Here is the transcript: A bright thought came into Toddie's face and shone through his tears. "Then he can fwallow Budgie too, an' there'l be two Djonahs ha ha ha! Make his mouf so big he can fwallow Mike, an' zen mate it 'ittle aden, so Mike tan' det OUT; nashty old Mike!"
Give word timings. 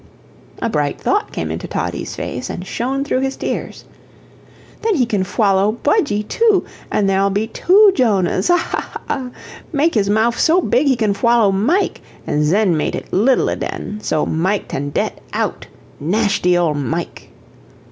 A 0.63 0.67
bright 0.67 0.99
thought 0.99 1.31
came 1.31 1.51
into 1.51 1.67
Toddie's 1.67 2.15
face 2.15 2.49
and 2.49 2.65
shone 2.65 3.03
through 3.03 3.19
his 3.19 3.35
tears. 3.37 3.85
"Then 4.81 4.95
he 4.95 5.05
can 5.05 5.23
fwallow 5.23 5.77
Budgie 5.83 6.27
too, 6.27 6.65
an' 6.91 7.05
there'l 7.05 7.29
be 7.29 7.45
two 7.45 7.91
Djonahs 7.93 8.47
ha 8.47 8.57
ha 8.57 9.01
ha! 9.07 9.29
Make 9.71 9.93
his 9.93 10.09
mouf 10.09 10.39
so 10.39 10.59
big 10.59 10.87
he 10.87 10.95
can 10.95 11.13
fwallow 11.13 11.53
Mike, 11.53 12.01
an' 12.25 12.43
zen 12.43 12.75
mate 12.75 12.95
it 12.95 13.09
'ittle 13.13 13.51
aden, 13.51 13.99
so 14.01 14.25
Mike 14.25 14.69
tan' 14.69 14.89
det 14.89 15.21
OUT; 15.33 15.67
nashty 15.99 16.57
old 16.57 16.77
Mike!" 16.77 17.29